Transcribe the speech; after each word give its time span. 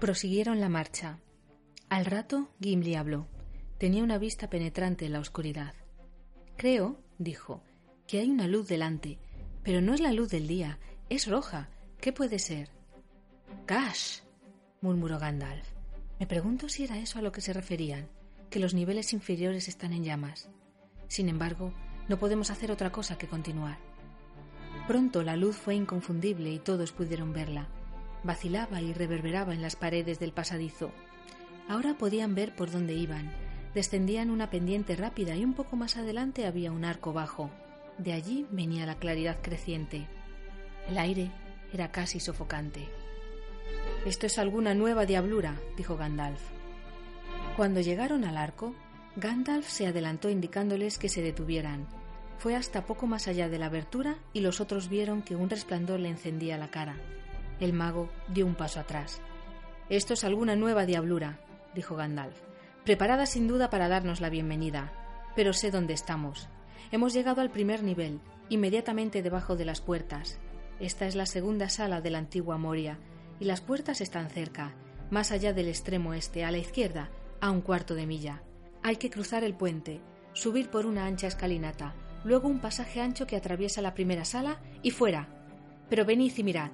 Prosiguieron 0.00 0.60
la 0.60 0.70
marcha. 0.70 1.18
Al 1.90 2.06
rato, 2.06 2.48
Gimli 2.58 2.94
habló. 2.94 3.26
Tenía 3.76 4.02
una 4.02 4.16
vista 4.16 4.48
penetrante 4.48 5.04
en 5.04 5.12
la 5.12 5.20
oscuridad. 5.20 5.74
Creo, 6.56 6.98
dijo, 7.18 7.62
que 8.06 8.18
hay 8.18 8.30
una 8.30 8.46
luz 8.46 8.66
delante, 8.66 9.18
pero 9.62 9.82
no 9.82 9.92
es 9.92 10.00
la 10.00 10.12
luz 10.12 10.30
del 10.30 10.46
día, 10.46 10.78
es 11.10 11.26
roja. 11.26 11.68
¿Qué 12.00 12.14
puede 12.14 12.38
ser? 12.38 12.70
Gash, 13.66 14.20
murmuró 14.80 15.18
Gandalf. 15.18 15.68
Me 16.18 16.26
pregunto 16.26 16.70
si 16.70 16.84
era 16.84 16.98
eso 16.98 17.18
a 17.18 17.22
lo 17.22 17.30
que 17.30 17.42
se 17.42 17.52
referían, 17.52 18.08
que 18.48 18.58
los 18.58 18.72
niveles 18.72 19.12
inferiores 19.12 19.68
están 19.68 19.92
en 19.92 20.04
llamas. 20.04 20.48
Sin 21.08 21.28
embargo, 21.28 21.74
no 22.08 22.18
podemos 22.18 22.50
hacer 22.50 22.72
otra 22.72 22.90
cosa 22.90 23.18
que 23.18 23.28
continuar. 23.28 23.76
Pronto 24.88 25.22
la 25.22 25.36
luz 25.36 25.56
fue 25.56 25.74
inconfundible 25.74 26.50
y 26.50 26.58
todos 26.58 26.90
pudieron 26.90 27.34
verla. 27.34 27.68
Vacilaba 28.22 28.80
y 28.80 28.92
reverberaba 28.92 29.54
en 29.54 29.62
las 29.62 29.76
paredes 29.76 30.18
del 30.18 30.32
pasadizo. 30.32 30.92
Ahora 31.68 31.94
podían 31.94 32.34
ver 32.34 32.54
por 32.54 32.70
dónde 32.70 32.94
iban. 32.94 33.32
Descendían 33.74 34.30
una 34.30 34.50
pendiente 34.50 34.96
rápida 34.96 35.36
y 35.36 35.44
un 35.44 35.54
poco 35.54 35.76
más 35.76 35.96
adelante 35.96 36.46
había 36.46 36.72
un 36.72 36.84
arco 36.84 37.12
bajo. 37.12 37.50
De 37.98 38.12
allí 38.12 38.46
venía 38.50 38.86
la 38.86 38.96
claridad 38.96 39.38
creciente. 39.40 40.06
El 40.88 40.98
aire 40.98 41.30
era 41.72 41.92
casi 41.92 42.18
sofocante. 42.20 42.88
Esto 44.04 44.26
es 44.26 44.38
alguna 44.38 44.74
nueva 44.74 45.06
diablura, 45.06 45.60
dijo 45.76 45.96
Gandalf. 45.96 46.40
Cuando 47.56 47.80
llegaron 47.80 48.24
al 48.24 48.36
arco, 48.36 48.74
Gandalf 49.16 49.68
se 49.68 49.86
adelantó 49.86 50.30
indicándoles 50.30 50.98
que 50.98 51.08
se 51.08 51.22
detuvieran. 51.22 51.86
Fue 52.38 52.56
hasta 52.56 52.86
poco 52.86 53.06
más 53.06 53.28
allá 53.28 53.48
de 53.48 53.58
la 53.58 53.66
abertura 53.66 54.16
y 54.32 54.40
los 54.40 54.60
otros 54.60 54.88
vieron 54.88 55.22
que 55.22 55.36
un 55.36 55.50
resplandor 55.50 56.00
le 56.00 56.08
encendía 56.08 56.56
la 56.56 56.70
cara. 56.70 56.96
El 57.60 57.74
mago 57.74 58.08
dio 58.28 58.46
un 58.46 58.54
paso 58.54 58.80
atrás. 58.80 59.20
Esto 59.90 60.14
es 60.14 60.24
alguna 60.24 60.56
nueva 60.56 60.86
diablura, 60.86 61.40
dijo 61.74 61.94
Gandalf, 61.94 62.40
preparada 62.84 63.26
sin 63.26 63.46
duda 63.46 63.68
para 63.68 63.88
darnos 63.88 64.20
la 64.20 64.30
bienvenida. 64.30 64.92
Pero 65.36 65.52
sé 65.52 65.70
dónde 65.70 65.92
estamos. 65.92 66.48
Hemos 66.90 67.12
llegado 67.12 67.42
al 67.42 67.50
primer 67.50 67.82
nivel, 67.82 68.20
inmediatamente 68.48 69.22
debajo 69.22 69.56
de 69.56 69.66
las 69.66 69.80
puertas. 69.80 70.40
Esta 70.80 71.06
es 71.06 71.14
la 71.14 71.26
segunda 71.26 71.68
sala 71.68 72.00
de 72.00 72.10
la 72.10 72.18
antigua 72.18 72.56
Moria, 72.56 72.98
y 73.38 73.44
las 73.44 73.60
puertas 73.60 74.00
están 74.00 74.30
cerca, 74.30 74.74
más 75.10 75.30
allá 75.30 75.52
del 75.52 75.68
extremo 75.68 76.14
este, 76.14 76.44
a 76.44 76.50
la 76.50 76.58
izquierda, 76.58 77.10
a 77.40 77.50
un 77.50 77.60
cuarto 77.60 77.94
de 77.94 78.06
milla. 78.06 78.42
Hay 78.82 78.96
que 78.96 79.10
cruzar 79.10 79.44
el 79.44 79.54
puente, 79.54 80.00
subir 80.32 80.70
por 80.70 80.86
una 80.86 81.04
ancha 81.04 81.26
escalinata, 81.26 81.94
luego 82.24 82.48
un 82.48 82.60
pasaje 82.60 83.00
ancho 83.00 83.26
que 83.26 83.36
atraviesa 83.36 83.82
la 83.82 83.94
primera 83.94 84.24
sala 84.24 84.60
y 84.82 84.90
fuera. 84.90 85.28
Pero 85.88 86.04
venid 86.04 86.32
y 86.36 86.42
mirad. 86.42 86.70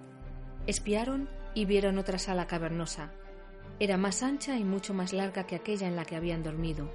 Espiaron 0.66 1.28
y 1.54 1.64
vieron 1.64 1.96
otra 1.98 2.18
sala 2.18 2.46
cavernosa. 2.46 3.12
Era 3.78 3.96
más 3.96 4.22
ancha 4.22 4.56
y 4.56 4.64
mucho 4.64 4.94
más 4.94 5.12
larga 5.12 5.46
que 5.46 5.54
aquella 5.54 5.86
en 5.86 5.94
la 5.94 6.04
que 6.04 6.16
habían 6.16 6.42
dormido. 6.42 6.90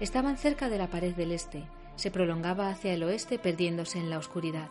Estaban 0.00 0.38
cerca 0.38 0.68
de 0.68 0.78
la 0.78 0.88
pared 0.88 1.14
del 1.14 1.32
este, 1.32 1.64
se 1.96 2.10
prolongaba 2.10 2.68
hacia 2.68 2.94
el 2.94 3.02
oeste 3.02 3.38
perdiéndose 3.38 3.98
en 3.98 4.08
la 4.08 4.18
oscuridad. 4.18 4.68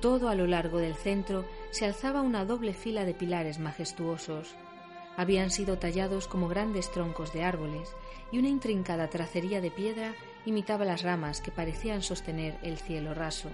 Todo 0.00 0.28
a 0.28 0.34
lo 0.34 0.46
largo 0.46 0.78
del 0.78 0.94
centro 0.94 1.44
se 1.70 1.84
alzaba 1.86 2.20
una 2.20 2.44
doble 2.44 2.74
fila 2.74 3.04
de 3.04 3.14
pilares 3.14 3.58
majestuosos. 3.58 4.54
Habían 5.16 5.50
sido 5.50 5.78
tallados 5.78 6.28
como 6.28 6.48
grandes 6.48 6.90
troncos 6.90 7.32
de 7.32 7.44
árboles 7.44 7.88
y 8.30 8.38
una 8.38 8.48
intrincada 8.48 9.08
tracería 9.10 9.60
de 9.60 9.70
piedra 9.70 10.14
imitaba 10.44 10.84
las 10.84 11.02
ramas 11.02 11.40
que 11.40 11.50
parecían 11.50 12.02
sostener 12.02 12.58
el 12.62 12.78
cielo 12.78 13.14
raso. 13.14 13.48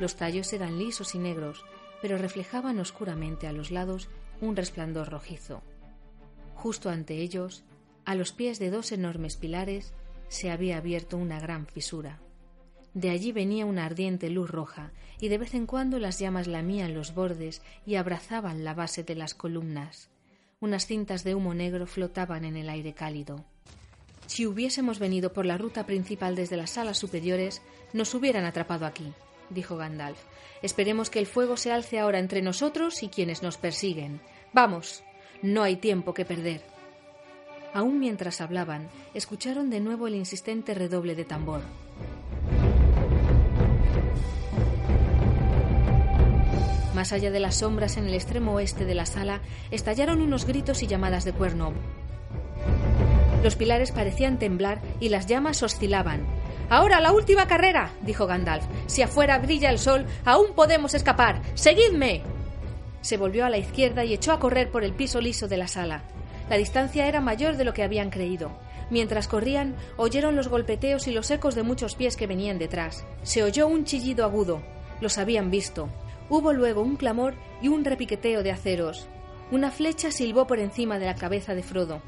Los 0.00 0.16
tallos 0.16 0.52
eran 0.52 0.78
lisos 0.78 1.14
y 1.14 1.18
negros, 1.18 1.64
pero 2.04 2.18
reflejaban 2.18 2.80
oscuramente 2.80 3.46
a 3.46 3.52
los 3.52 3.70
lados 3.70 4.10
un 4.42 4.56
resplandor 4.56 5.08
rojizo. 5.08 5.62
Justo 6.54 6.90
ante 6.90 7.14
ellos, 7.14 7.64
a 8.04 8.14
los 8.14 8.32
pies 8.32 8.58
de 8.58 8.68
dos 8.68 8.92
enormes 8.92 9.38
pilares, 9.38 9.94
se 10.28 10.50
había 10.50 10.76
abierto 10.76 11.16
una 11.16 11.40
gran 11.40 11.66
fisura. 11.66 12.20
De 12.92 13.08
allí 13.08 13.32
venía 13.32 13.64
una 13.64 13.86
ardiente 13.86 14.28
luz 14.28 14.50
roja, 14.50 14.92
y 15.18 15.28
de 15.28 15.38
vez 15.38 15.54
en 15.54 15.64
cuando 15.64 15.98
las 15.98 16.18
llamas 16.18 16.46
lamían 16.46 16.92
los 16.92 17.14
bordes 17.14 17.62
y 17.86 17.94
abrazaban 17.94 18.64
la 18.64 18.74
base 18.74 19.02
de 19.02 19.14
las 19.14 19.32
columnas. 19.32 20.10
Unas 20.60 20.84
cintas 20.84 21.24
de 21.24 21.34
humo 21.34 21.54
negro 21.54 21.86
flotaban 21.86 22.44
en 22.44 22.58
el 22.58 22.68
aire 22.68 22.92
cálido. 22.92 23.46
Si 24.26 24.44
hubiésemos 24.44 24.98
venido 24.98 25.32
por 25.32 25.46
la 25.46 25.56
ruta 25.56 25.86
principal 25.86 26.36
desde 26.36 26.58
las 26.58 26.72
salas 26.72 26.98
superiores, 26.98 27.62
nos 27.94 28.12
hubieran 28.12 28.44
atrapado 28.44 28.84
aquí, 28.84 29.10
dijo 29.50 29.76
Gandalf. 29.76 30.18
Esperemos 30.62 31.10
que 31.10 31.18
el 31.18 31.26
fuego 31.26 31.56
se 31.56 31.72
alce 31.72 31.98
ahora 31.98 32.18
entre 32.18 32.42
nosotros 32.42 33.02
y 33.02 33.08
quienes 33.08 33.42
nos 33.42 33.58
persiguen. 33.58 34.20
Vamos, 34.52 35.02
no 35.42 35.62
hay 35.62 35.76
tiempo 35.76 36.14
que 36.14 36.24
perder. 36.24 36.62
Aún 37.74 37.98
mientras 37.98 38.40
hablaban, 38.40 38.88
escucharon 39.14 39.68
de 39.68 39.80
nuevo 39.80 40.06
el 40.06 40.14
insistente 40.14 40.74
redoble 40.74 41.14
de 41.14 41.24
tambor. 41.24 41.60
Más 46.94 47.12
allá 47.12 47.32
de 47.32 47.40
las 47.40 47.56
sombras 47.56 47.96
en 47.96 48.06
el 48.06 48.14
extremo 48.14 48.54
oeste 48.54 48.84
de 48.84 48.94
la 48.94 49.04
sala, 49.04 49.40
estallaron 49.72 50.22
unos 50.22 50.46
gritos 50.46 50.82
y 50.84 50.86
llamadas 50.86 51.24
de 51.24 51.32
cuerno. 51.32 51.72
Los 53.42 53.56
pilares 53.56 53.90
parecían 53.90 54.38
temblar 54.38 54.80
y 55.00 55.08
las 55.08 55.26
llamas 55.26 55.62
oscilaban. 55.62 56.24
Ahora 56.68 57.00
la 57.00 57.12
última 57.12 57.46
carrera, 57.46 57.90
dijo 58.02 58.26
Gandalf. 58.26 58.64
Si 58.86 59.02
afuera 59.02 59.38
brilla 59.38 59.70
el 59.70 59.78
sol, 59.78 60.06
aún 60.24 60.54
podemos 60.54 60.94
escapar. 60.94 61.42
¡Seguidme! 61.54 62.22
Se 63.00 63.16
volvió 63.16 63.44
a 63.44 63.50
la 63.50 63.58
izquierda 63.58 64.04
y 64.04 64.14
echó 64.14 64.32
a 64.32 64.40
correr 64.40 64.70
por 64.70 64.82
el 64.82 64.94
piso 64.94 65.20
liso 65.20 65.46
de 65.46 65.58
la 65.58 65.68
sala. 65.68 66.02
La 66.48 66.56
distancia 66.56 67.06
era 67.06 67.20
mayor 67.20 67.56
de 67.56 67.64
lo 67.64 67.74
que 67.74 67.82
habían 67.82 68.10
creído. 68.10 68.50
Mientras 68.90 69.28
corrían, 69.28 69.76
oyeron 69.96 70.36
los 70.36 70.48
golpeteos 70.48 71.06
y 71.06 71.12
los 71.12 71.30
ecos 71.30 71.54
de 71.54 71.62
muchos 71.62 71.94
pies 71.94 72.16
que 72.16 72.26
venían 72.26 72.58
detrás. 72.58 73.04
Se 73.22 73.42
oyó 73.42 73.66
un 73.66 73.84
chillido 73.84 74.24
agudo. 74.24 74.62
Los 75.00 75.18
habían 75.18 75.50
visto. 75.50 75.88
Hubo 76.28 76.52
luego 76.52 76.82
un 76.82 76.96
clamor 76.96 77.34
y 77.60 77.68
un 77.68 77.84
repiqueteo 77.84 78.42
de 78.42 78.52
aceros. 78.52 79.06
Una 79.50 79.70
flecha 79.70 80.10
silbó 80.10 80.46
por 80.46 80.58
encima 80.58 80.98
de 80.98 81.06
la 81.06 81.14
cabeza 81.14 81.54
de 81.54 81.62
Frodo. 81.62 82.00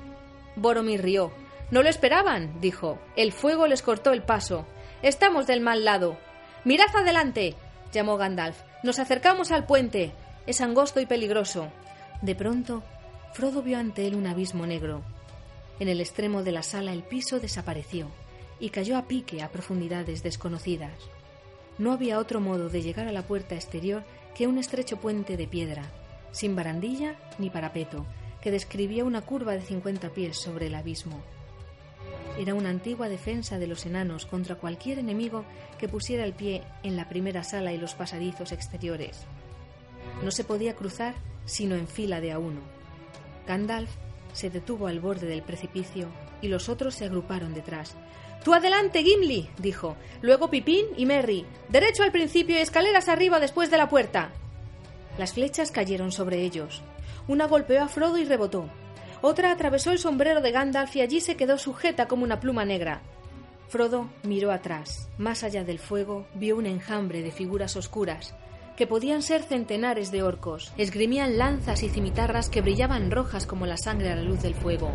Boromir 0.56 1.02
rió. 1.02 1.30
No 1.70 1.82
lo 1.82 1.88
esperaban, 1.88 2.60
dijo. 2.60 2.98
El 3.16 3.32
fuego 3.32 3.66
les 3.66 3.82
cortó 3.82 4.12
el 4.12 4.22
paso. 4.22 4.66
Estamos 5.02 5.46
del 5.46 5.60
mal 5.60 5.84
lado. 5.84 6.16
Mirad 6.64 6.94
adelante, 6.94 7.54
llamó 7.92 8.16
Gandalf. 8.16 8.60
Nos 8.82 8.98
acercamos 8.98 9.50
al 9.50 9.66
puente. 9.66 10.12
Es 10.46 10.60
angosto 10.60 11.00
y 11.00 11.06
peligroso. 11.06 11.68
De 12.22 12.34
pronto, 12.34 12.82
Frodo 13.32 13.62
vio 13.62 13.78
ante 13.78 14.06
él 14.06 14.14
un 14.14 14.26
abismo 14.26 14.64
negro. 14.66 15.02
En 15.78 15.88
el 15.88 16.00
extremo 16.00 16.42
de 16.42 16.52
la 16.52 16.62
sala 16.62 16.92
el 16.92 17.02
piso 17.02 17.40
desapareció 17.40 18.08
y 18.58 18.70
cayó 18.70 18.96
a 18.96 19.06
pique 19.06 19.42
a 19.42 19.50
profundidades 19.50 20.22
desconocidas. 20.22 20.94
No 21.78 21.92
había 21.92 22.18
otro 22.18 22.40
modo 22.40 22.70
de 22.70 22.80
llegar 22.80 23.08
a 23.08 23.12
la 23.12 23.22
puerta 23.22 23.54
exterior 23.54 24.04
que 24.34 24.46
un 24.46 24.56
estrecho 24.56 24.96
puente 24.96 25.36
de 25.36 25.46
piedra, 25.46 25.82
sin 26.30 26.56
barandilla 26.56 27.16
ni 27.38 27.50
parapeto, 27.50 28.06
que 28.40 28.50
describía 28.50 29.04
una 29.04 29.20
curva 29.20 29.52
de 29.52 29.60
cincuenta 29.60 30.08
pies 30.08 30.38
sobre 30.38 30.68
el 30.68 30.74
abismo. 30.74 31.22
Era 32.38 32.54
una 32.54 32.70
antigua 32.70 33.08
defensa 33.08 33.58
de 33.58 33.66
los 33.66 33.86
enanos 33.86 34.26
contra 34.26 34.56
cualquier 34.56 34.98
enemigo 34.98 35.44
que 35.78 35.88
pusiera 35.88 36.24
el 36.24 36.34
pie 36.34 36.62
en 36.82 36.96
la 36.96 37.08
primera 37.08 37.44
sala 37.44 37.72
y 37.72 37.78
los 37.78 37.94
pasadizos 37.94 38.52
exteriores. 38.52 39.20
No 40.22 40.30
se 40.30 40.44
podía 40.44 40.74
cruzar 40.74 41.14
sino 41.44 41.76
en 41.76 41.86
fila 41.86 42.20
de 42.20 42.32
a 42.32 42.38
uno. 42.38 42.60
Gandalf 43.46 43.90
se 44.32 44.50
detuvo 44.50 44.86
al 44.86 45.00
borde 45.00 45.26
del 45.26 45.42
precipicio 45.42 46.08
y 46.42 46.48
los 46.48 46.68
otros 46.68 46.94
se 46.94 47.04
agruparon 47.04 47.54
detrás, 47.54 47.96
Tú 48.46 48.54
adelante, 48.54 49.02
Gimli, 49.02 49.50
dijo. 49.58 49.96
Luego 50.22 50.48
Pipín 50.48 50.86
y 50.96 51.04
Merry. 51.04 51.44
Derecho 51.68 52.04
al 52.04 52.12
principio 52.12 52.54
y 52.54 52.60
escaleras 52.60 53.08
arriba 53.08 53.40
después 53.40 53.72
de 53.72 53.76
la 53.76 53.88
puerta. 53.88 54.30
Las 55.18 55.32
flechas 55.32 55.72
cayeron 55.72 56.12
sobre 56.12 56.42
ellos. 56.42 56.80
Una 57.26 57.48
golpeó 57.48 57.82
a 57.82 57.88
Frodo 57.88 58.18
y 58.18 58.24
rebotó. 58.24 58.70
Otra 59.22 59.50
atravesó 59.50 59.92
el 59.92 59.98
sombrero 59.98 60.40
de 60.40 60.52
Gandalf 60.52 60.94
y 60.96 61.00
allí 61.00 61.20
se 61.20 61.36
quedó 61.36 61.58
sujeta 61.58 62.06
como 62.08 62.24
una 62.24 62.40
pluma 62.40 62.64
negra. 62.64 63.02
Frodo 63.68 64.08
miró 64.22 64.52
atrás. 64.52 65.08
Más 65.18 65.42
allá 65.42 65.64
del 65.64 65.78
fuego 65.78 66.26
vio 66.34 66.56
un 66.56 66.66
enjambre 66.66 67.22
de 67.22 67.32
figuras 67.32 67.76
oscuras, 67.76 68.34
que 68.76 68.86
podían 68.86 69.22
ser 69.22 69.42
centenares 69.42 70.10
de 70.10 70.22
orcos. 70.22 70.72
Esgrimían 70.76 71.38
lanzas 71.38 71.82
y 71.82 71.88
cimitarras 71.88 72.48
que 72.48 72.60
brillaban 72.60 73.10
rojas 73.10 73.46
como 73.46 73.66
la 73.66 73.76
sangre 73.76 74.12
a 74.12 74.16
la 74.16 74.22
luz 74.22 74.42
del 74.42 74.54
fuego 74.54 74.92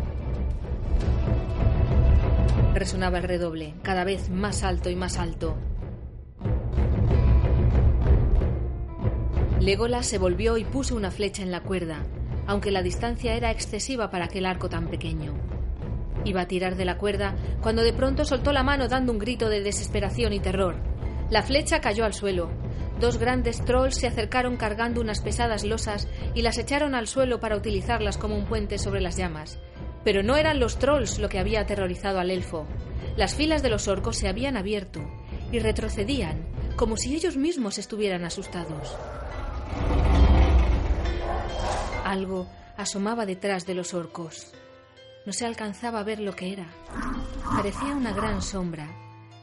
resonaba 2.74 3.18
el 3.18 3.24
redoble, 3.24 3.74
cada 3.82 4.04
vez 4.04 4.28
más 4.28 4.64
alto 4.64 4.90
y 4.90 4.96
más 4.96 5.18
alto. 5.18 5.56
Legolas 9.60 10.06
se 10.06 10.18
volvió 10.18 10.58
y 10.58 10.64
puso 10.64 10.96
una 10.96 11.12
flecha 11.12 11.42
en 11.42 11.52
la 11.52 11.62
cuerda, 11.62 12.04
aunque 12.52 12.70
la 12.70 12.82
distancia 12.82 13.34
era 13.34 13.50
excesiva 13.50 14.10
para 14.10 14.26
aquel 14.26 14.44
arco 14.44 14.68
tan 14.68 14.88
pequeño. 14.88 15.32
Iba 16.26 16.42
a 16.42 16.46
tirar 16.46 16.76
de 16.76 16.84
la 16.84 16.98
cuerda 16.98 17.34
cuando 17.62 17.82
de 17.82 17.94
pronto 17.94 18.26
soltó 18.26 18.52
la 18.52 18.62
mano 18.62 18.88
dando 18.88 19.10
un 19.10 19.18
grito 19.18 19.48
de 19.48 19.62
desesperación 19.62 20.34
y 20.34 20.38
terror. 20.38 20.76
La 21.30 21.42
flecha 21.42 21.80
cayó 21.80 22.04
al 22.04 22.12
suelo. 22.12 22.50
Dos 23.00 23.16
grandes 23.16 23.64
trolls 23.64 23.94
se 23.94 24.06
acercaron 24.06 24.58
cargando 24.58 25.00
unas 25.00 25.22
pesadas 25.22 25.64
losas 25.64 26.08
y 26.34 26.42
las 26.42 26.58
echaron 26.58 26.94
al 26.94 27.06
suelo 27.06 27.40
para 27.40 27.56
utilizarlas 27.56 28.18
como 28.18 28.36
un 28.36 28.44
puente 28.44 28.76
sobre 28.76 29.00
las 29.00 29.16
llamas. 29.16 29.58
Pero 30.04 30.22
no 30.22 30.36
eran 30.36 30.60
los 30.60 30.78
trolls 30.78 31.20
lo 31.20 31.30
que 31.30 31.38
había 31.38 31.62
aterrorizado 31.62 32.20
al 32.20 32.30
elfo. 32.30 32.66
Las 33.16 33.34
filas 33.34 33.62
de 33.62 33.70
los 33.70 33.88
orcos 33.88 34.18
se 34.18 34.28
habían 34.28 34.58
abierto 34.58 35.00
y 35.50 35.58
retrocedían, 35.58 36.46
como 36.76 36.98
si 36.98 37.16
ellos 37.16 37.38
mismos 37.38 37.78
estuvieran 37.78 38.26
asustados. 38.26 38.94
Algo 42.12 42.46
asomaba 42.76 43.24
detrás 43.24 43.64
de 43.64 43.74
los 43.74 43.94
orcos. 43.94 44.52
No 45.24 45.32
se 45.32 45.46
alcanzaba 45.46 46.00
a 46.00 46.04
ver 46.04 46.20
lo 46.20 46.36
que 46.36 46.52
era. 46.52 46.66
Parecía 47.56 47.96
una 47.96 48.12
gran 48.12 48.42
sombra, 48.42 48.86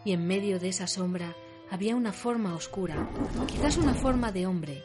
y 0.05 0.11
en 0.11 0.27
medio 0.27 0.59
de 0.59 0.69
esa 0.69 0.85
sombra 0.85 1.35
había 1.71 1.95
una 1.95 2.13
forma 2.13 2.53
oscura, 2.53 3.09
quizás 3.47 3.77
una 3.77 3.95
forma 3.95 4.31
de 4.31 4.45
hombre, 4.45 4.83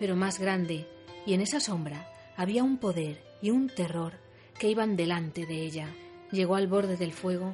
pero 0.00 0.16
más 0.16 0.38
grande, 0.38 0.88
y 1.26 1.34
en 1.34 1.42
esa 1.42 1.60
sombra 1.60 2.10
había 2.38 2.64
un 2.64 2.78
poder 2.78 3.22
y 3.42 3.50
un 3.50 3.68
terror 3.68 4.14
que 4.58 4.70
iban 4.70 4.96
delante 4.96 5.44
de 5.44 5.60
ella. 5.60 5.94
Llegó 6.32 6.56
al 6.56 6.68
borde 6.68 6.96
del 6.96 7.12
fuego 7.12 7.52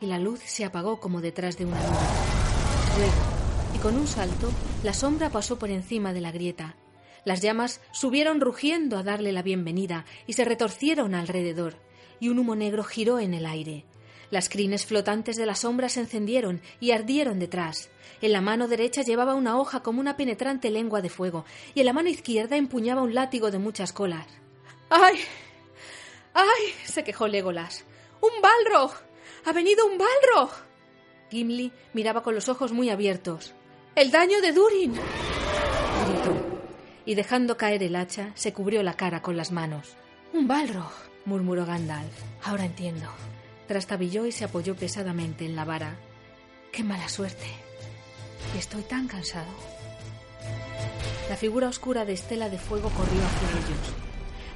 y 0.00 0.06
la 0.06 0.20
luz 0.20 0.42
se 0.44 0.64
apagó 0.64 1.00
como 1.00 1.20
detrás 1.20 1.58
de 1.58 1.64
una 1.64 1.80
nube. 1.80 2.98
Luego, 2.98 3.74
y 3.74 3.78
con 3.78 3.96
un 3.96 4.06
salto, 4.06 4.48
la 4.84 4.92
sombra 4.92 5.28
pasó 5.28 5.58
por 5.58 5.70
encima 5.70 6.12
de 6.12 6.20
la 6.20 6.30
grieta. 6.30 6.76
Las 7.24 7.40
llamas 7.40 7.80
subieron 7.92 8.40
rugiendo 8.40 8.98
a 8.98 9.02
darle 9.02 9.32
la 9.32 9.42
bienvenida 9.42 10.04
y 10.26 10.34
se 10.34 10.44
retorcieron 10.44 11.14
alrededor 11.14 11.76
y 12.20 12.28
un 12.28 12.38
humo 12.38 12.56
negro 12.56 12.84
giró 12.84 13.18
en 13.18 13.34
el 13.34 13.46
aire. 13.46 13.84
Las 14.30 14.48
crines 14.48 14.86
flotantes 14.86 15.36
de 15.36 15.46
la 15.46 15.54
sombra 15.54 15.88
se 15.88 16.00
encendieron 16.00 16.60
y 16.80 16.92
ardieron 16.92 17.38
detrás. 17.38 17.90
En 18.20 18.32
la 18.32 18.40
mano 18.40 18.66
derecha 18.68 19.02
llevaba 19.02 19.34
una 19.34 19.58
hoja 19.58 19.82
como 19.82 20.00
una 20.00 20.16
penetrante 20.16 20.70
lengua 20.70 21.02
de 21.02 21.10
fuego, 21.10 21.44
y 21.74 21.80
en 21.80 21.86
la 21.86 21.92
mano 21.92 22.08
izquierda 22.08 22.56
empuñaba 22.56 23.02
un 23.02 23.14
látigo 23.14 23.50
de 23.50 23.58
muchas 23.58 23.92
colas. 23.92 24.26
¡Ay! 24.88 25.18
¡Ay! 26.32 26.72
se 26.84 27.04
quejó 27.04 27.28
Legolas. 27.28 27.84
¡Un 28.20 28.40
Balrog! 28.40 28.92
¡Ha 29.44 29.52
venido 29.52 29.86
un 29.86 29.98
Balrog! 29.98 30.50
Gimli 31.30 31.72
miraba 31.92 32.22
con 32.22 32.34
los 32.34 32.48
ojos 32.48 32.72
muy 32.72 32.90
abiertos. 32.90 33.54
¡El 33.94 34.10
daño 34.10 34.40
de 34.40 34.52
Durin! 34.52 34.94
Y 37.06 37.14
dejando 37.14 37.56
caer 37.56 37.82
el 37.82 37.96
hacha, 37.96 38.32
se 38.34 38.52
cubrió 38.52 38.82
la 38.82 38.94
cara 38.94 39.22
con 39.22 39.36
las 39.36 39.52
manos. 39.52 39.96
Un 40.32 40.48
Balrog 40.48 40.92
murmuró 41.24 41.66
Gandalf. 41.66 42.12
Ahora 42.42 42.64
entiendo. 42.64 43.06
Trastabilló 43.68 44.26
y 44.26 44.32
se 44.32 44.44
apoyó 44.44 44.74
pesadamente 44.74 45.44
en 45.44 45.56
la 45.56 45.64
vara. 45.64 45.96
¡Qué 46.72 46.82
mala 46.82 47.08
suerte! 47.08 47.46
Estoy 48.58 48.82
tan 48.82 49.08
cansado. 49.08 49.50
La 51.28 51.36
figura 51.36 51.68
oscura 51.68 52.04
de 52.04 52.12
Estela 52.12 52.48
de 52.48 52.58
Fuego 52.58 52.90
corrió 52.90 53.20
hacia 53.24 53.48
ellos. 53.50 53.94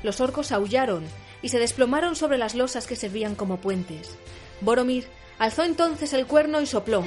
Los 0.02 0.20
orcos 0.20 0.52
aullaron 0.52 1.04
y 1.42 1.48
se 1.48 1.58
desplomaron 1.58 2.16
sobre 2.16 2.38
las 2.38 2.54
losas 2.54 2.86
que 2.86 2.96
servían 2.96 3.34
como 3.34 3.58
puentes. 3.58 4.16
Boromir 4.60 5.06
alzó 5.38 5.64
entonces 5.64 6.12
el 6.12 6.26
cuerno 6.26 6.60
y 6.60 6.66
sopló. 6.66 7.04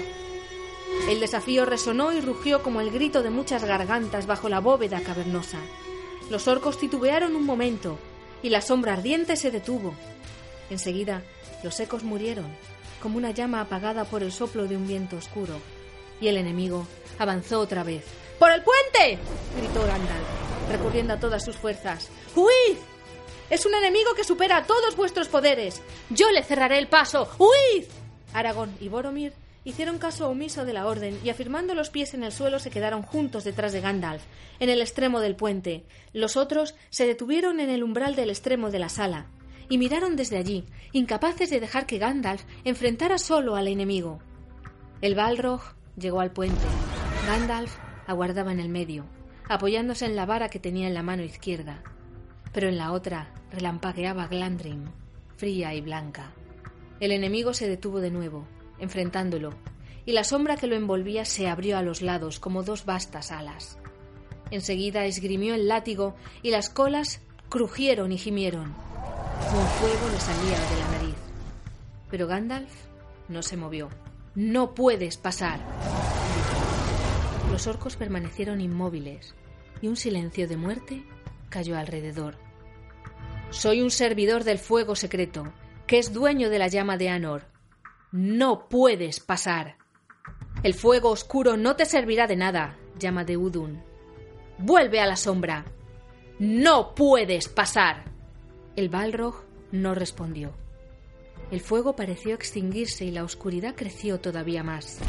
El 1.10 1.20
desafío 1.20 1.66
resonó 1.66 2.14
y 2.14 2.22
rugió 2.22 2.64
como 2.64 2.80
el 2.80 2.92
grito 2.92 3.22
de 3.22 3.30
muchas 3.30 3.66
gargantas 3.66 4.28
bajo 4.28 4.50
la 4.50 4.60
bóveda 4.60 5.02
cavernosa. 5.02 5.58
Los 6.30 6.48
orcos 6.48 6.78
titubearon 6.78 7.36
un 7.36 7.46
momento, 7.46 7.98
y 8.42 8.50
la 8.50 8.62
sombra 8.62 8.94
ardiente 8.94 9.36
se 9.36 9.52
detuvo. 9.52 9.94
Enseguida, 10.70 11.22
los 11.64 11.80
ecos 11.80 12.04
murieron, 12.04 12.46
como 13.02 13.18
una 13.18 13.32
llama 13.32 13.60
apagada 13.62 14.06
por 14.06 14.24
el 14.24 14.32
soplo 14.32 14.68
de 14.68 14.78
un 14.78 14.88
viento 14.88 15.18
oscuro, 15.18 15.56
y 16.22 16.28
el 16.28 16.38
enemigo 16.38 16.88
avanzó 17.20 17.60
otra 17.60 17.84
vez. 17.84 18.06
¡Por 18.40 18.52
el 18.52 18.64
puente! 18.64 19.20
gritó 19.58 19.82
Gandalf, 19.82 20.70
recurriendo 20.70 21.14
a 21.14 21.20
todas 21.20 21.44
sus 21.44 21.58
fuerzas. 21.58 22.08
¡Huid! 22.36 22.78
Es 23.50 23.66
un 23.66 23.74
enemigo 23.74 24.14
que 24.16 24.24
supera 24.24 24.64
todos 24.64 24.96
vuestros 24.96 25.28
poderes. 25.28 25.82
Yo 26.10 26.32
le 26.32 26.42
cerraré 26.42 26.78
el 26.78 26.88
paso. 26.88 27.28
¡Huid! 27.38 27.86
Aragón 28.34 28.74
y 28.80 28.88
Boromir 28.88 29.34
hicieron 29.64 29.98
caso 29.98 30.30
omiso 30.30 30.66
de 30.66 30.74
la 30.74 30.88
orden 30.88 31.20
y 31.24 31.30
afirmando 31.30 31.76
los 31.76 31.90
pies 31.90 32.14
en 32.14 32.24
el 32.24 32.32
suelo 32.32 32.60
se 32.60 32.72
quedaron 32.72 33.04
juntos 33.04 33.44
detrás 33.44 33.74
de 33.74 33.82
Gandalf, 33.82 34.24
en 34.60 34.70
el 34.70 34.82
extremo 34.82 35.20
del 35.20 35.36
puente. 35.36 35.86
Los 36.14 36.38
otros 36.38 36.76
se 36.90 37.06
detuvieron 37.06 37.60
en 37.60 37.70
el 37.70 37.84
umbral 37.84 38.16
del 38.16 38.30
extremo 38.30 38.72
de 38.72 38.80
la 38.80 38.90
sala 38.90 39.28
y 39.70 39.78
miraron 39.78 40.16
desde 40.16 40.38
allí, 40.38 40.66
incapaces 40.92 41.50
de 41.50 41.60
dejar 41.60 41.86
que 41.86 41.98
Gandalf 41.98 42.44
enfrentara 42.64 43.18
solo 43.18 43.56
al 43.56 43.68
enemigo. 43.68 44.20
El 45.02 45.16
Balrog 45.16 45.62
llegó 45.98 46.20
al 46.20 46.32
puente. 46.32 46.66
Gandalf 47.26 47.76
aguardaba 48.08 48.52
en 48.52 48.60
el 48.60 48.70
medio, 48.70 49.06
apoyándose 49.48 50.06
en 50.06 50.16
la 50.16 50.26
vara 50.26 50.50
que 50.50 50.60
tenía 50.60 50.88
en 50.88 50.94
la 50.94 51.04
mano 51.04 51.24
izquierda, 51.24 51.84
pero 52.52 52.68
en 52.68 52.78
la 52.78 52.92
otra 52.92 53.34
relampagueaba 53.52 54.28
Glandrim, 54.28 54.86
fría 55.38 55.74
y 55.74 55.82
blanca. 55.82 56.34
El 57.00 57.12
enemigo 57.12 57.54
se 57.54 57.68
detuvo 57.68 58.00
de 58.00 58.12
nuevo, 58.12 58.48
enfrentándolo, 58.82 59.54
y 60.06 60.12
la 60.12 60.24
sombra 60.24 60.58
que 60.58 60.68
lo 60.68 60.76
envolvía 60.76 61.24
se 61.26 61.48
abrió 61.48 61.78
a 61.78 61.82
los 61.82 62.02
lados 62.02 62.40
como 62.40 62.64
dos 62.64 62.86
vastas 62.86 63.32
alas. 63.32 63.78
Enseguida 64.50 65.06
esgrimió 65.06 65.56
el 65.56 65.68
látigo 65.68 66.16
y 66.42 66.52
las 66.52 66.70
colas 66.70 67.22
crujieron 67.50 68.12
y 68.12 68.18
gimieron. 68.18 68.66
Un 68.66 69.68
fuego 69.80 70.10
le 70.12 70.20
salía 70.20 70.60
de 70.60 70.80
la 70.80 70.92
nariz. 70.92 71.16
Pero 72.10 72.28
Gandalf 72.28 72.72
no 73.30 73.42
se 73.42 73.56
movió. 73.56 73.90
No 74.36 74.74
puedes 74.74 75.18
pasar. 75.18 75.60
Los 77.52 77.68
orcos 77.68 77.96
permanecieron 77.96 78.62
inmóviles 78.62 79.36
y 79.82 79.88
un 79.88 79.96
silencio 79.96 80.48
de 80.48 80.58
muerte 80.58 81.04
cayó 81.50 81.78
alrededor. 81.78 82.38
Soy 83.50 83.82
un 83.82 83.92
servidor 83.92 84.46
del 84.46 84.58
fuego 84.58 84.96
secreto, 84.96 85.52
que 85.86 86.00
es 86.00 86.14
dueño 86.14 86.50
de 86.50 86.60
la 86.60 86.68
llama 86.68 86.98
de 86.98 87.10
Anor. 87.10 87.51
No 88.12 88.68
puedes 88.68 89.22
pasar. 89.22 89.78
El 90.64 90.74
fuego 90.74 91.12
oscuro 91.12 91.56
no 91.56 91.78
te 91.78 91.86
servirá 91.86 92.28
de 92.28 92.36
nada, 92.36 92.78
llama 93.00 93.24
de 93.24 93.38
Udun. 93.38 93.82
Vuelve 94.58 95.00
a 95.00 95.06
la 95.06 95.16
sombra. 95.16 95.64
No 96.38 96.94
puedes 96.94 97.48
pasar. 97.48 98.04
El 98.76 98.90
Balrog 98.90 99.46
no 99.72 99.96
respondió. 99.96 100.52
El 101.52 101.62
fuego 101.62 101.96
pareció 101.96 102.36
extinguirse 102.36 103.06
y 103.06 103.12
la 103.12 103.24
oscuridad 103.24 103.76
creció 103.76 104.20
todavía 104.20 104.62
más. 104.62 105.00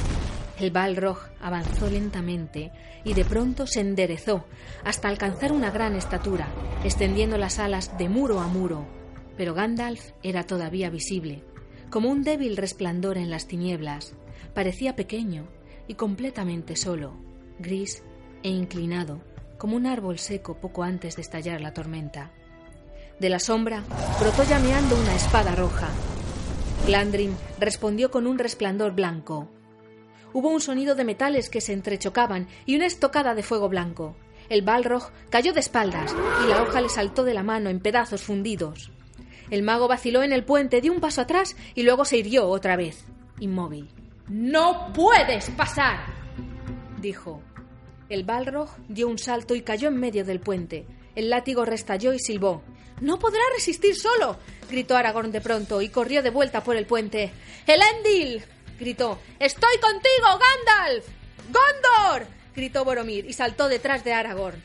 El 0.61 0.71
Balrog 0.71 1.19
avanzó 1.41 1.91
lentamente 1.91 2.71
y 3.03 3.15
de 3.15 3.25
pronto 3.25 3.67
se 3.67 3.81
enderezó 3.81 4.45
hasta 4.85 5.09
alcanzar 5.09 5.51
una 5.51 5.73
gran 5.73 5.97
estatura, 5.97 6.47
extendiendo 6.85 7.37
las 7.37 7.59
alas 7.59 7.99
de 7.99 8.09
muro 8.09 8.39
a 8.39 8.47
muro. 8.47 8.87
Pero 9.37 9.55
Gandalf 9.55 10.13
era 10.23 10.45
todavía 10.45 10.89
visible 10.89 11.43
como 11.93 12.09
un 12.09 12.23
débil 12.23 12.57
resplandor 12.57 13.19
en 13.19 13.31
las 13.31 13.47
tinieblas. 13.47 14.15
Parecía 14.55 14.97
pequeño 14.97 15.47
y 15.87 15.95
completamente 15.95 16.75
solo, 16.75 17.13
gris 17.59 18.03
e 18.43 18.49
inclinado, 18.49 19.21
como 19.59 19.77
un 19.77 19.85
árbol 19.85 20.19
seco 20.19 20.57
poco 20.57 20.85
antes 20.85 21.17
de 21.17 21.23
estallar 21.23 21.61
la 21.61 21.75
tormenta. 21.75 22.31
De 23.21 23.29
la 23.29 23.39
sombra 23.39 23.85
brotó 24.19 24.43
llameando 24.43 24.99
una 24.99 25.15
espada 25.15 25.55
roja. 25.55 25.91
Glandrin 26.87 27.37
respondió 27.61 28.11
con 28.11 28.27
un 28.27 28.39
resplandor 28.39 28.93
blanco. 28.93 29.51
Hubo 30.33 30.49
un 30.49 30.63
sonido 30.63 30.95
de 30.95 31.05
metales 31.05 31.51
que 31.51 31.61
se 31.61 31.75
entrechocaban 31.75 32.49
y 32.65 32.75
una 32.75 32.87
estocada 32.87 33.35
de 33.35 33.43
fuego 33.43 33.69
blanco. 33.69 34.17
El 34.49 34.63
Balrog 34.63 35.11
cayó 35.29 35.53
de 35.53 35.61
espaldas 35.61 36.17
y 36.43 36.49
la 36.49 36.63
hoja 36.63 36.81
le 36.81 36.89
saltó 36.89 37.23
de 37.23 37.35
la 37.35 37.43
mano 37.43 37.69
en 37.69 37.81
pedazos 37.81 38.23
fundidos. 38.23 38.91
El 39.53 39.63
mago 39.63 39.87
vaciló 39.87 40.23
en 40.23 40.33
el 40.33 40.45
puente, 40.45 40.81
dio 40.81 40.95
un 40.95 41.01
paso 41.01 41.21
atrás 41.21 41.57
y 41.75 41.83
luego 41.83 42.07
se 42.07 42.17
hirió 42.17 42.49
otra 42.49 42.75
vez, 42.75 43.05
inmóvil. 43.39 43.87
¡No 44.27 44.95
puedes 44.95 45.51
pasar! 45.51 46.07
dijo. 47.03 47.43
El 48.09 48.25
Balrog 48.25 48.71
dio 48.89 49.09
un 49.09 49.19
salto 49.19 49.55
y 49.55 49.61
cayó 49.61 49.89
en 49.89 50.01
medio 50.01 50.25
del 50.25 50.41
puente. 50.41 50.87
El 51.15 51.29
látigo 51.29 51.67
restalló 51.67 52.15
y 52.15 52.19
silbó. 52.19 52.63
¡No 53.03 53.19
podrá 53.19 53.43
resistir 53.55 53.95
solo! 53.95 54.39
gritó 54.71 54.97
Aragorn 54.97 55.31
de 55.31 55.43
pronto 55.43 55.83
y 55.83 55.91
corrió 55.91 56.23
de 56.23 56.31
vuelta 56.31 56.65
por 56.65 56.77
el 56.77 56.87
puente. 56.87 57.31
¡Elendil! 57.67 58.43
gritó. 58.81 59.19
¡Estoy 59.39 59.77
contigo, 59.83 60.29
Gandalf! 60.29 61.07
¡Gondor! 61.53 62.27
gritó 62.57 62.87
Boromir 62.87 63.27
y 63.27 63.35
saltó 63.35 63.69
detrás 63.69 64.03
de 64.03 64.15
Aragorn. 64.15 64.63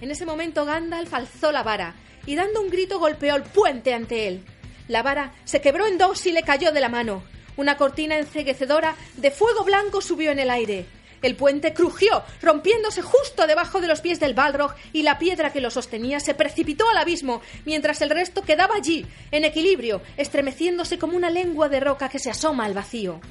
En 0.00 0.12
ese 0.12 0.24
momento 0.24 0.64
Gandalf 0.64 1.12
alzó 1.12 1.50
la 1.50 1.64
vara 1.64 1.96
y 2.28 2.36
dando 2.36 2.60
un 2.60 2.68
grito 2.68 2.98
golpeó 2.98 3.36
el 3.36 3.42
puente 3.42 3.94
ante 3.94 4.28
él. 4.28 4.44
La 4.86 5.02
vara 5.02 5.32
se 5.46 5.62
quebró 5.62 5.86
en 5.86 5.96
dos 5.96 6.26
y 6.26 6.32
le 6.32 6.42
cayó 6.42 6.72
de 6.72 6.80
la 6.80 6.90
mano. 6.90 7.22
Una 7.56 7.78
cortina 7.78 8.18
enceguecedora 8.18 8.96
de 9.16 9.30
fuego 9.30 9.64
blanco 9.64 10.02
subió 10.02 10.30
en 10.30 10.38
el 10.38 10.50
aire. 10.50 10.84
El 11.22 11.36
puente 11.36 11.72
crujió, 11.72 12.22
rompiéndose 12.42 13.00
justo 13.00 13.46
debajo 13.46 13.80
de 13.80 13.86
los 13.86 14.02
pies 14.02 14.20
del 14.20 14.34
Balrog, 14.34 14.74
y 14.92 15.04
la 15.04 15.18
piedra 15.18 15.54
que 15.54 15.62
lo 15.62 15.70
sostenía 15.70 16.20
se 16.20 16.34
precipitó 16.34 16.86
al 16.90 16.98
abismo, 16.98 17.40
mientras 17.64 18.02
el 18.02 18.10
resto 18.10 18.42
quedaba 18.42 18.74
allí, 18.74 19.06
en 19.30 19.46
equilibrio, 19.46 20.02
estremeciéndose 20.18 20.98
como 20.98 21.16
una 21.16 21.30
lengua 21.30 21.70
de 21.70 21.80
roca 21.80 22.10
que 22.10 22.18
se 22.18 22.28
asoma 22.28 22.66
al 22.66 22.74
vacío. 22.74 23.22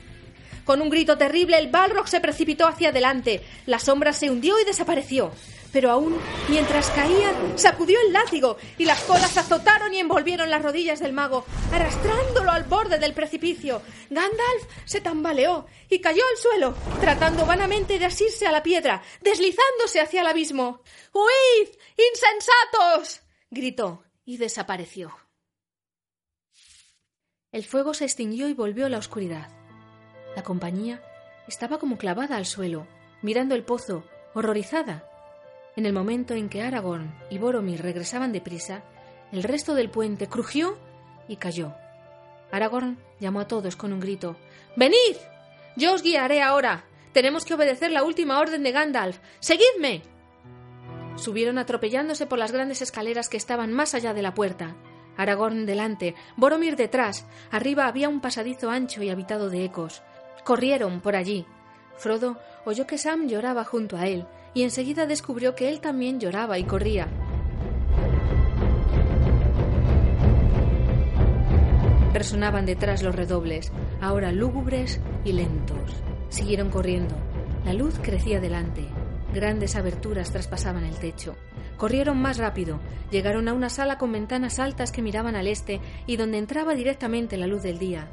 Con 0.68 0.82
un 0.82 0.90
grito 0.90 1.18
terrible, 1.18 1.58
el 1.58 1.70
Balrog 1.70 2.10
se 2.10 2.20
precipitó 2.20 2.68
hacia 2.68 2.90
adelante. 2.90 3.42
La 3.68 3.80
sombra 3.80 4.12
se 4.12 4.30
hundió 4.30 4.60
y 4.60 4.66
desapareció. 4.66 5.32
Pero 5.72 5.90
aún, 5.92 6.18
mientras 6.50 6.90
caía, 6.90 7.34
sacudió 7.56 7.98
el 8.06 8.12
látigo 8.12 8.58
y 8.78 8.84
las 8.84 9.02
colas 9.04 9.38
azotaron 9.38 9.94
y 9.94 10.00
envolvieron 10.00 10.50
las 10.50 10.62
rodillas 10.62 11.00
del 11.00 11.14
mago, 11.14 11.46
arrastrándolo 11.72 12.52
al 12.52 12.66
borde 12.66 13.00
del 13.00 13.14
precipicio. 13.14 13.82
Gandalf 14.10 14.64
se 14.84 15.00
tambaleó 15.00 15.68
y 15.90 16.00
cayó 16.00 16.24
al 16.30 16.38
suelo, 16.38 16.76
tratando 17.00 17.46
vanamente 17.46 17.98
de 17.98 18.06
asirse 18.06 18.46
a 18.46 18.52
la 18.52 18.62
piedra, 18.62 19.02
deslizándose 19.22 20.02
hacia 20.02 20.20
el 20.20 20.28
abismo. 20.28 20.82
¡Huid! 21.14 21.70
¡Insensatos! 22.12 23.22
gritó 23.50 24.04
y 24.26 24.36
desapareció. 24.36 25.16
El 27.54 27.64
fuego 27.64 27.94
se 27.94 28.04
extinguió 28.04 28.50
y 28.50 28.54
volvió 28.54 28.88
a 28.88 28.90
la 28.90 28.98
oscuridad. 28.98 29.67
La 30.38 30.44
compañía 30.44 31.02
estaba 31.48 31.80
como 31.80 31.98
clavada 31.98 32.38
al 32.38 32.46
suelo, 32.46 32.86
mirando 33.24 33.56
el 33.56 33.64
pozo, 33.64 34.04
horrorizada. 34.36 35.04
En 35.76 35.88
el 35.88 35.94
momento 35.94 36.36
en 36.36 36.48
que 36.48 36.62
Aragorn 36.62 37.12
y 37.32 37.40
Boromir 37.40 37.82
regresaban 37.82 38.32
deprisa, 38.32 38.84
el 39.32 39.42
resto 39.42 39.74
del 39.74 39.90
puente 39.90 40.28
crujió 40.28 40.78
y 41.28 41.38
cayó. 41.38 41.74
Aragorn 42.52 43.00
llamó 43.20 43.40
a 43.40 43.48
todos 43.48 43.76
con 43.76 43.92
un 43.92 44.00
grito. 44.00 44.38
¡Venid! 44.76 45.18
Yo 45.76 45.96
os 45.96 46.04
guiaré 46.04 46.44
ahora. 46.44 46.86
Tenemos 47.14 47.44
que 47.44 47.56
obedecer 47.56 47.90
la 47.90 48.04
última 48.04 48.40
orden 48.40 48.62
de 48.62 48.74
Gandalf. 48.74 49.18
¡Seguidme! 49.40 50.04
Subieron 51.16 51.58
atropellándose 51.58 52.28
por 52.28 52.38
las 52.38 52.52
grandes 52.52 52.84
escaleras 52.84 53.28
que 53.28 53.38
estaban 53.38 53.74
más 53.74 53.96
allá 53.96 54.14
de 54.14 54.22
la 54.22 54.36
puerta. 54.36 54.76
Aragorn 55.18 55.66
delante, 55.66 56.14
Boromir 56.36 56.76
detrás. 56.76 57.26
Arriba 57.50 57.88
había 57.88 58.08
un 58.08 58.22
pasadizo 58.22 58.70
ancho 58.70 59.02
y 59.02 59.10
habitado 59.10 59.50
de 59.50 59.66
ecos. 59.66 60.04
Corrieron 60.48 61.02
por 61.02 61.18
allí. 61.18 61.46
Frodo 61.98 62.38
oyó 62.64 62.88
que 62.88 62.98
Sam 62.98 63.28
lloraba 63.28 63.66
junto 63.66 63.98
a 63.98 64.08
él, 64.08 64.26
y 64.54 64.64
enseguida 64.64 65.06
descubrió 65.06 65.56
que 65.56 65.68
él 65.68 65.82
también 65.82 66.22
lloraba 66.22 66.58
y 66.58 66.64
corría. 66.64 67.10
Resonaban 72.14 72.66
detrás 72.66 73.04
los 73.04 73.14
redobles, 73.14 73.74
ahora 74.00 74.32
lúgubres 74.32 75.02
y 75.26 75.34
lentos. 75.34 76.02
Siguieron 76.30 76.70
corriendo. 76.70 77.18
La 77.66 77.74
luz 77.74 78.00
crecía 78.02 78.40
delante. 78.40 78.88
Grandes 79.34 79.76
aberturas 79.76 80.32
traspasaban 80.32 80.86
el 80.86 80.96
techo. 80.96 81.36
Corrieron 81.76 82.22
más 82.22 82.38
rápido, 82.38 82.80
llegaron 83.12 83.50
a 83.50 83.54
una 83.54 83.70
sala 83.70 83.98
con 83.98 84.14
ventanas 84.14 84.60
altas 84.60 84.94
que 84.94 85.02
miraban 85.02 85.36
al 85.36 85.48
este 85.48 85.82
y 86.06 86.16
donde 86.16 86.38
entraba 86.38 86.74
directamente 86.74 87.36
la 87.36 87.48
luz 87.48 87.64
del 87.64 87.80
día. 87.80 88.08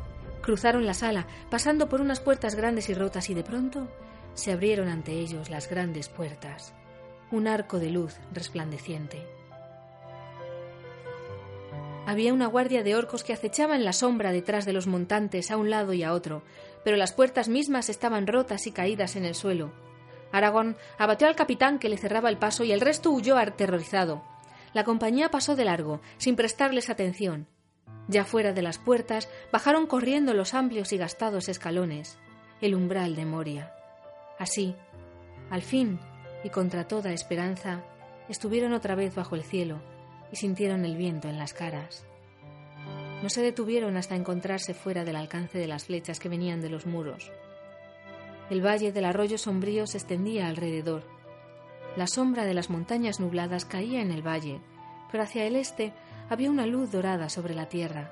Cruzaron 0.44 0.84
la 0.84 0.92
sala, 0.92 1.26
pasando 1.48 1.88
por 1.88 2.02
unas 2.02 2.20
puertas 2.20 2.54
grandes 2.54 2.90
y 2.90 2.94
rotas, 2.94 3.30
y 3.30 3.34
de 3.34 3.42
pronto 3.42 3.88
se 4.34 4.52
abrieron 4.52 4.88
ante 4.88 5.12
ellos 5.12 5.48
las 5.48 5.70
grandes 5.70 6.10
puertas, 6.10 6.74
un 7.30 7.48
arco 7.48 7.78
de 7.78 7.88
luz 7.88 8.16
resplandeciente. 8.30 9.26
Había 12.06 12.34
una 12.34 12.46
guardia 12.46 12.82
de 12.82 12.94
orcos 12.94 13.24
que 13.24 13.32
acechaba 13.32 13.74
en 13.74 13.86
la 13.86 13.94
sombra 13.94 14.32
detrás 14.32 14.66
de 14.66 14.74
los 14.74 14.86
montantes 14.86 15.50
a 15.50 15.56
un 15.56 15.70
lado 15.70 15.94
y 15.94 16.02
a 16.02 16.12
otro, 16.12 16.42
pero 16.84 16.98
las 16.98 17.14
puertas 17.14 17.48
mismas 17.48 17.88
estaban 17.88 18.26
rotas 18.26 18.66
y 18.66 18.72
caídas 18.72 19.16
en 19.16 19.24
el 19.24 19.34
suelo. 19.34 19.72
Aragón 20.30 20.76
abatió 20.98 21.26
al 21.26 21.36
capitán 21.36 21.78
que 21.78 21.88
le 21.88 21.96
cerraba 21.96 22.28
el 22.28 22.36
paso 22.36 22.64
y 22.64 22.72
el 22.72 22.82
resto 22.82 23.10
huyó 23.10 23.38
aterrorizado. 23.38 24.22
La 24.74 24.84
compañía 24.84 25.30
pasó 25.30 25.56
de 25.56 25.64
largo, 25.64 26.02
sin 26.18 26.36
prestarles 26.36 26.90
atención. 26.90 27.46
Ya 28.08 28.24
fuera 28.24 28.52
de 28.52 28.62
las 28.62 28.78
puertas, 28.78 29.28
bajaron 29.52 29.86
corriendo 29.86 30.34
los 30.34 30.54
amplios 30.54 30.92
y 30.92 30.98
gastados 30.98 31.48
escalones, 31.48 32.18
el 32.60 32.74
umbral 32.74 33.16
de 33.16 33.24
Moria. 33.24 33.72
Así, 34.38 34.74
al 35.50 35.62
fin, 35.62 35.98
y 36.42 36.50
contra 36.50 36.86
toda 36.86 37.12
esperanza, 37.12 37.82
estuvieron 38.28 38.72
otra 38.72 38.94
vez 38.94 39.14
bajo 39.14 39.34
el 39.34 39.42
cielo 39.42 39.80
y 40.30 40.36
sintieron 40.36 40.84
el 40.84 40.96
viento 40.96 41.28
en 41.28 41.38
las 41.38 41.54
caras. 41.54 42.04
No 43.22 43.30
se 43.30 43.42
detuvieron 43.42 43.96
hasta 43.96 44.16
encontrarse 44.16 44.74
fuera 44.74 45.04
del 45.04 45.16
alcance 45.16 45.58
de 45.58 45.66
las 45.66 45.86
flechas 45.86 46.20
que 46.20 46.28
venían 46.28 46.60
de 46.60 46.68
los 46.68 46.84
muros. 46.86 47.32
El 48.50 48.64
valle 48.64 48.92
del 48.92 49.06
arroyo 49.06 49.38
sombrío 49.38 49.86
se 49.86 49.96
extendía 49.96 50.48
alrededor. 50.48 51.04
La 51.96 52.06
sombra 52.06 52.44
de 52.44 52.52
las 52.52 52.68
montañas 52.68 53.20
nubladas 53.20 53.64
caía 53.64 54.02
en 54.02 54.10
el 54.10 54.26
valle, 54.26 54.60
pero 55.10 55.22
hacia 55.22 55.46
el 55.46 55.56
este 55.56 55.94
había 56.30 56.50
una 56.50 56.66
luz 56.66 56.90
dorada 56.90 57.28
sobre 57.28 57.54
la 57.54 57.68
tierra. 57.68 58.10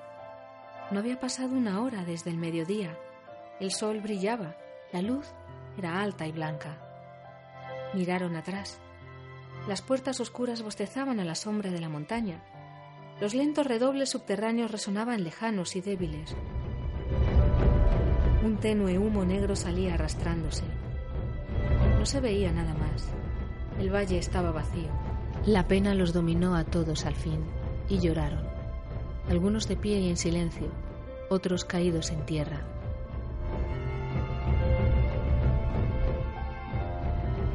No 0.91 0.99
había 0.99 1.19
pasado 1.19 1.57
una 1.57 1.81
hora 1.81 2.05
desde 2.05 2.31
el 2.31 2.37
mediodía. 2.37 2.99
El 3.59 3.73
sol 3.73 4.01
brillaba, 4.01 4.57
la 4.93 5.01
luz 5.01 5.27
era 5.79 6.03
alta 6.03 6.27
y 6.27 6.33
blanca. 6.33 6.77
Miraron 7.95 8.37
atrás. 8.37 8.79
Las 9.67 9.81
puertas 9.81 10.21
oscuras 10.21 10.63
bostezaban 10.63 11.21
a 11.21 11.25
la 11.25 11.35
sombra 11.35 11.71
de 11.71 11.81
la 11.81 11.89
montaña. 11.89 12.43
Los 13.21 13.35
lentos 13.35 13.67
redobles 13.67 14.11
subterráneos 14.11 14.71
resonaban 14.71 15.25
lejanos 15.25 15.77
y 15.77 15.81
débiles. 15.81 16.35
Un 18.45 18.59
tenue 18.59 18.99
humo 18.99 19.25
negro 19.25 19.55
salía 19.57 19.95
arrastrándose. 19.95 20.65
No 21.99 22.05
se 22.05 22.21
veía 22.21 22.53
nada 22.53 22.75
más. 22.75 23.09
El 23.79 23.95
valle 23.95 24.19
estaba 24.19 24.51
vacío. 24.51 24.91
La 25.47 25.69
pena 25.69 25.95
los 25.95 26.13
dominó 26.13 26.57
a 26.57 26.65
todos 26.65 27.07
al 27.07 27.15
fin 27.15 27.62
y 27.89 27.99
lloraron. 27.99 28.45
Algunos 29.29 29.69
de 29.69 29.77
pie 29.77 29.99
y 29.99 30.11
en 30.11 30.17
silencio, 30.17 30.69
otros 31.31 31.65
caídos 31.65 32.11
en 32.11 32.25
tierra. 32.27 32.61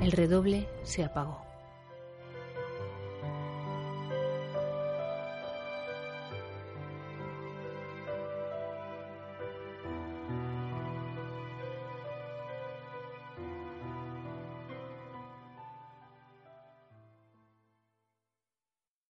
El 0.02 0.12
redoble 0.12 0.68
se 0.84 1.04
apagó. 1.04 1.47